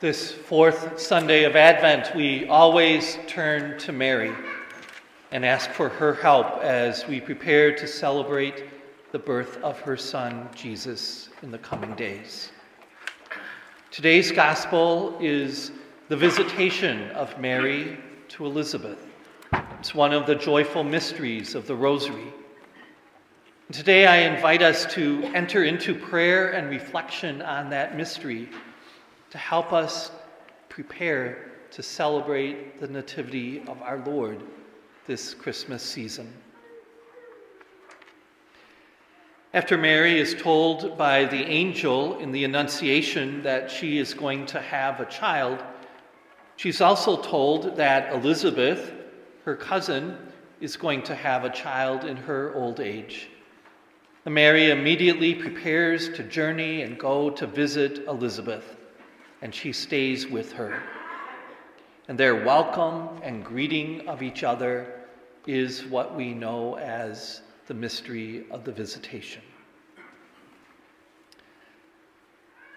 [0.00, 4.32] This fourth Sunday of Advent, we always turn to Mary
[5.32, 8.62] and ask for her help as we prepare to celebrate
[9.10, 12.52] the birth of her son, Jesus, in the coming days.
[13.90, 15.72] Today's gospel is
[16.08, 19.04] the visitation of Mary to Elizabeth.
[19.80, 22.32] It's one of the joyful mysteries of the Rosary.
[23.72, 28.48] Today, I invite us to enter into prayer and reflection on that mystery
[29.30, 30.10] to help us
[30.68, 34.42] prepare to celebrate the Nativity of our Lord
[35.06, 36.32] this Christmas season.
[39.52, 44.60] After Mary is told by the angel in the Annunciation that she is going to
[44.60, 45.62] have a child,
[46.56, 48.92] she's also told that Elizabeth,
[49.44, 50.16] her cousin,
[50.60, 53.28] is going to have a child in her old age.
[54.26, 58.77] Mary immediately prepares to journey and go to visit Elizabeth
[59.42, 60.82] and she stays with her.
[62.08, 64.94] And their welcome and greeting of each other
[65.46, 69.42] is what we know as the mystery of the visitation.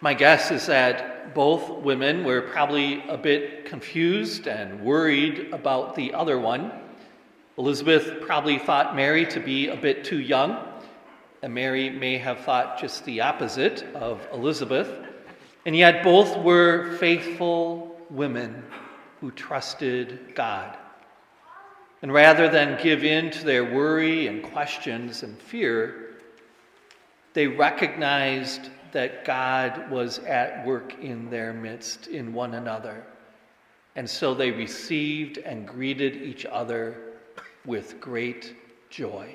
[0.00, 6.12] My guess is that both women were probably a bit confused and worried about the
[6.12, 6.70] other one.
[7.58, 10.62] Elizabeth probably thought Mary to be a bit too young,
[11.42, 15.05] and Mary may have thought just the opposite of Elizabeth.
[15.66, 18.62] And yet, both were faithful women
[19.20, 20.76] who trusted God.
[22.02, 26.18] And rather than give in to their worry and questions and fear,
[27.34, 33.04] they recognized that God was at work in their midst, in one another.
[33.96, 36.96] And so they received and greeted each other
[37.64, 38.54] with great
[38.88, 39.34] joy.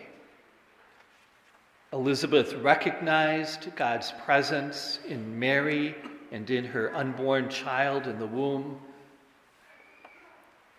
[1.91, 5.93] Elizabeth recognized God's presence in Mary
[6.31, 8.79] and in her unborn child in the womb.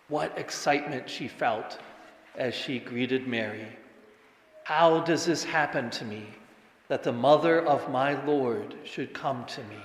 [0.07, 1.79] What excitement she felt
[2.35, 3.67] as she greeted Mary.
[4.63, 6.25] How does this happen to me
[6.87, 9.81] that the mother of my Lord should come to me?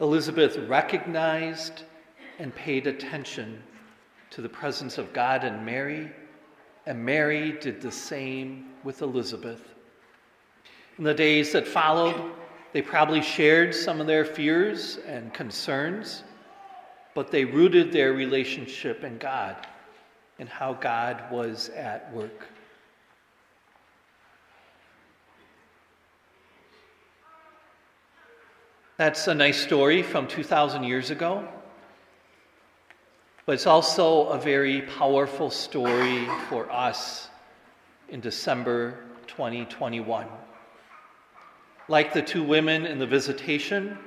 [0.00, 1.84] Elizabeth recognized
[2.38, 3.62] and paid attention
[4.30, 6.10] to the presence of God in Mary,
[6.86, 9.62] and Mary did the same with Elizabeth.
[10.98, 12.32] In the days that followed,
[12.74, 16.24] they probably shared some of their fears and concerns,
[17.14, 19.56] but they rooted their relationship in God
[20.40, 22.48] and how God was at work.
[28.96, 31.46] That's a nice story from 2,000 years ago,
[33.46, 37.28] but it's also a very powerful story for us
[38.08, 38.98] in December
[39.28, 40.26] 2021.
[41.88, 43.98] Like the two women in the visitation,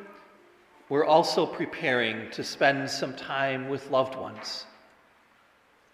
[0.90, 4.66] we're also preparing to spend some time with loved ones.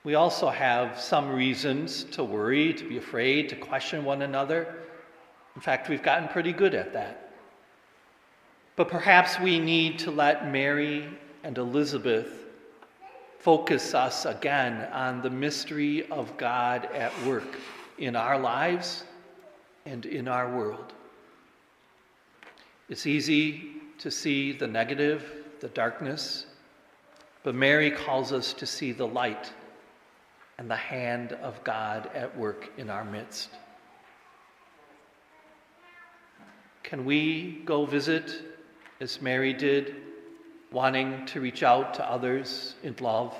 [0.05, 4.75] We also have some reasons to worry, to be afraid, to question one another.
[5.55, 7.31] In fact, we've gotten pretty good at that.
[8.75, 11.07] But perhaps we need to let Mary
[11.44, 12.45] and Elizabeth
[13.39, 17.57] focus us again on the mystery of God at work
[17.97, 19.03] in our lives
[19.85, 20.94] and in our world.
[22.89, 25.23] It's easy to see the negative,
[25.61, 26.45] the darkness,
[27.44, 29.51] but Mary calls us to see the light
[30.57, 33.49] and the hand of God at work in our midst.
[36.83, 38.31] Can we go visit
[39.00, 39.95] as Mary did,
[40.71, 43.35] wanting to reach out to others in love?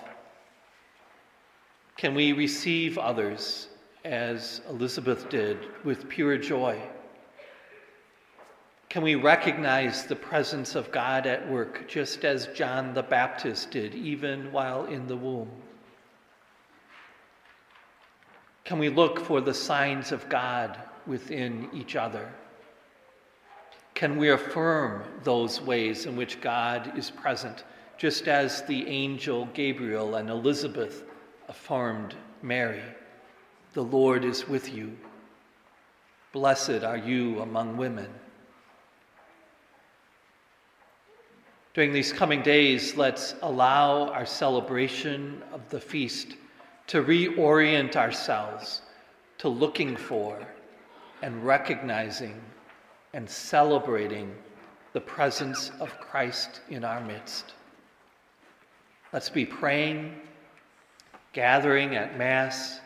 [1.98, 3.68] Can we receive others
[4.06, 6.82] as Elizabeth did with pure joy?
[8.94, 13.96] Can we recognize the presence of God at work just as John the Baptist did,
[13.96, 15.50] even while in the womb?
[18.64, 20.78] Can we look for the signs of God
[21.08, 22.32] within each other?
[23.96, 27.64] Can we affirm those ways in which God is present,
[27.98, 31.04] just as the angel Gabriel and Elizabeth
[31.50, 32.14] affirmed
[32.44, 32.84] Mary?
[33.74, 34.96] The Lord is with you.
[36.32, 38.14] Blessed are you among women.
[41.74, 46.36] During these coming days, let's allow our celebration of the feast
[46.88, 48.84] to reorient ourselves
[49.40, 50.46] to looking for
[51.24, 52.40] and recognizing
[53.14, 54.36] and celebrating
[54.94, 57.56] the presence of Christ in our midst.
[59.12, 60.14] Let's be praying,
[61.32, 62.82] gathering at Mass,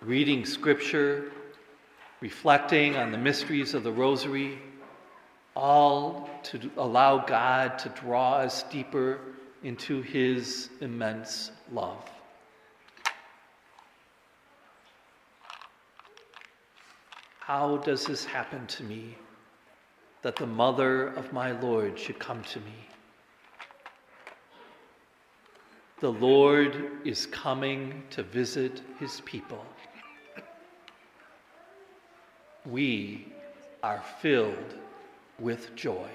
[0.00, 1.30] reading Scripture,
[2.22, 4.58] reflecting on the mysteries of the Rosary
[5.54, 9.20] all to allow God to draw us deeper
[9.62, 12.10] into his immense love.
[17.40, 19.16] How does this happen to me
[20.22, 22.88] that the mother of my Lord should come to me?
[26.00, 29.64] The Lord is coming to visit his people.
[32.64, 33.32] We
[33.82, 34.78] are filled
[35.38, 36.10] with joy.